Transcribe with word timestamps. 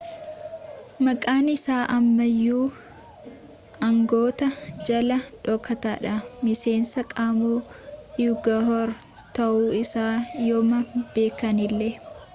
maqaan 1.05 1.45
isaa 1.55 1.83
amma 1.97 2.25
iyyuu 2.31 2.63
aangawoota 3.87 4.47
jalaa 4.89 5.21
dhokataadha 5.47 6.15
miseensa 6.47 7.05
qomoo 7.13 7.57
uighur 8.29 8.95
ta'uu 9.39 9.67
isaa 9.83 10.15
yooma 10.49 10.81
beekanillee 11.13 11.95